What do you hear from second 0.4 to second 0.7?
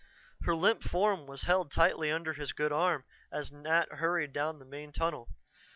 Her